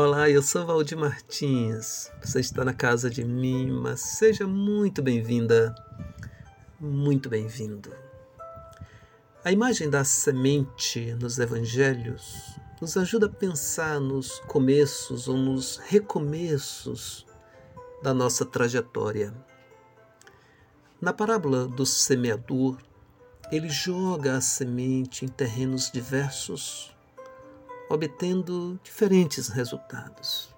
Olá, 0.00 0.30
eu 0.30 0.40
sou 0.40 0.64
Valdir 0.64 0.96
Martins. 0.96 2.08
Você 2.22 2.38
está 2.38 2.64
na 2.64 2.72
casa 2.72 3.10
de 3.10 3.24
Mima. 3.24 3.96
Seja 3.96 4.46
muito 4.46 5.02
bem-vinda, 5.02 5.74
muito 6.78 7.28
bem-vindo. 7.28 7.92
A 9.44 9.50
imagem 9.50 9.90
da 9.90 10.04
semente 10.04 11.12
nos 11.14 11.40
evangelhos 11.40 12.56
nos 12.80 12.96
ajuda 12.96 13.26
a 13.26 13.28
pensar 13.28 13.98
nos 13.98 14.38
começos 14.46 15.26
ou 15.26 15.36
nos 15.36 15.78
recomeços 15.78 17.26
da 18.00 18.14
nossa 18.14 18.46
trajetória. 18.46 19.34
Na 21.00 21.12
parábola 21.12 21.66
do 21.66 21.84
semeador, 21.84 22.78
ele 23.50 23.68
joga 23.68 24.36
a 24.36 24.40
semente 24.40 25.24
em 25.24 25.28
terrenos 25.28 25.90
diversos 25.90 26.96
obtendo 27.88 28.78
diferentes 28.82 29.48
resultados. 29.48 30.54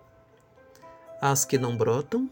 As 1.21 1.45
que 1.45 1.59
não 1.59 1.77
brotam, 1.77 2.31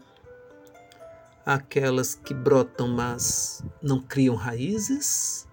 aquelas 1.45 2.15
que 2.15 2.33
brotam, 2.33 2.87
mas 2.87 3.63
não 3.81 4.01
criam 4.01 4.35
raízes, 4.35 5.47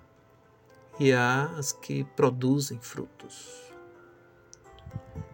e 0.98 1.12
as 1.12 1.73
que 1.73 2.04
produzem 2.04 2.78
frutos. 2.80 3.73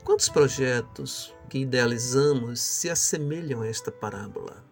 Quantos 0.05 0.29
projetos 0.29 1.33
que 1.49 1.59
idealizamos 1.59 2.61
se 2.61 2.91
assemelham 2.91 3.63
a 3.63 3.69
esta 3.69 3.93
parábola? 3.93 4.65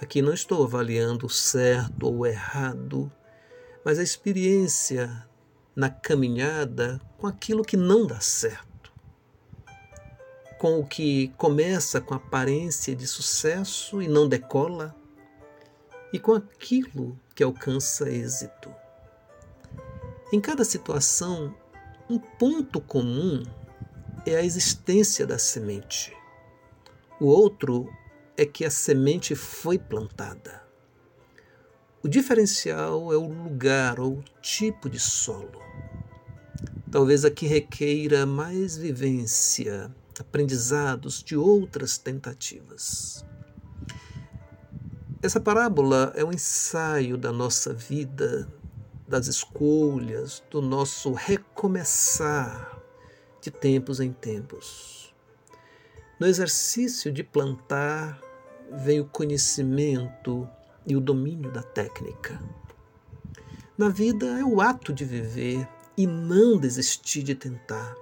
Aqui 0.00 0.20
não 0.22 0.32
estou 0.32 0.64
avaliando 0.64 1.26
o 1.26 1.30
certo 1.30 2.06
ou 2.06 2.18
o 2.18 2.26
errado, 2.26 3.10
mas 3.84 3.98
a 3.98 4.02
experiência 4.02 5.26
na 5.74 5.88
caminhada 5.88 7.00
com 7.16 7.26
aquilo 7.26 7.64
que 7.64 7.76
não 7.76 8.06
dá 8.06 8.20
certo, 8.20 8.92
com 10.58 10.78
o 10.78 10.86
que 10.86 11.28
começa 11.36 12.00
com 12.00 12.14
aparência 12.14 12.94
de 12.94 13.06
sucesso 13.06 14.02
e 14.02 14.08
não 14.08 14.28
decola, 14.28 14.94
e 16.12 16.18
com 16.18 16.32
aquilo 16.32 17.18
que 17.34 17.42
alcança 17.42 18.10
êxito. 18.10 18.74
Em 20.32 20.40
cada 20.40 20.64
situação, 20.64 21.54
um 22.08 22.18
ponto 22.18 22.80
comum 22.80 23.42
é 24.26 24.36
a 24.36 24.44
existência 24.44 25.26
da 25.26 25.38
semente. 25.38 26.16
O 27.20 27.26
outro 27.26 27.88
é 28.36 28.44
que 28.44 28.64
a 28.64 28.70
semente 28.70 29.34
foi 29.34 29.78
plantada. 29.78 30.62
O 32.02 32.08
diferencial 32.08 33.12
é 33.12 33.16
o 33.16 33.28
lugar 33.28 34.00
ou 34.00 34.20
o 34.20 34.24
tipo 34.40 34.88
de 34.88 34.98
solo. 34.98 35.60
Talvez 36.90 37.26
aqui 37.26 37.46
requeira 37.46 38.24
mais 38.24 38.74
vivência, 38.74 39.94
aprendizados 40.18 41.22
de 41.22 41.36
outras 41.36 41.98
tentativas. 41.98 43.22
Essa 45.22 45.38
parábola 45.38 46.10
é 46.16 46.24
um 46.24 46.32
ensaio 46.32 47.18
da 47.18 47.30
nossa 47.30 47.74
vida, 47.74 48.50
das 49.06 49.26
escolhas, 49.26 50.42
do 50.50 50.62
nosso 50.62 51.12
recomeçar 51.12 52.80
de 53.42 53.50
tempos 53.50 54.00
em 54.00 54.10
tempos. 54.10 55.14
No 56.18 56.26
exercício 56.26 57.12
de 57.12 57.22
plantar 57.22 58.18
vem 58.84 59.00
o 59.00 59.04
conhecimento 59.04 60.48
e 60.90 60.96
o 60.96 61.00
domínio 61.00 61.52
da 61.52 61.62
técnica. 61.62 62.42
Na 63.78 63.88
vida 63.88 64.26
é 64.26 64.44
o 64.44 64.60
ato 64.60 64.92
de 64.92 65.04
viver 65.04 65.68
e 65.96 66.04
não 66.04 66.58
desistir 66.58 67.22
de 67.22 67.36
tentar. 67.36 67.94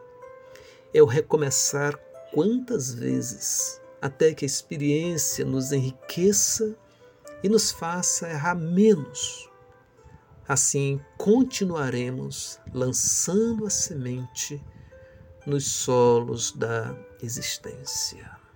É 0.94 1.02
o 1.02 1.06
recomeçar 1.06 1.94
quantas 2.32 2.94
vezes 2.94 3.78
até 4.00 4.32
que 4.32 4.42
a 4.42 4.46
experiência 4.46 5.44
nos 5.44 5.70
enriqueça 5.70 6.74
e 7.42 7.48
nos 7.48 7.70
faça 7.70 8.30
errar 8.30 8.54
menos. 8.54 9.50
Assim 10.48 10.98
continuaremos 11.18 12.58
lançando 12.72 13.66
a 13.66 13.70
semente 13.70 14.64
nos 15.46 15.66
solos 15.66 16.52
da 16.52 16.96
existência. 17.22 18.47